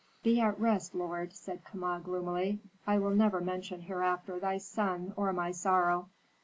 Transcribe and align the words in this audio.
"Be 0.23 0.39
at 0.41 0.59
rest, 0.59 0.95
lord," 0.95 1.31
said 1.31 1.63
Kama, 1.63 2.01
gloomily, 2.03 2.59
"I 2.87 2.97
will 2.97 3.11
never 3.11 3.39
mention 3.39 3.81
hereafter 3.81 4.39
thy 4.39 4.57
son 4.57 5.13
or 5.15 5.31
my 5.31 5.51
sorrow." 5.51 6.09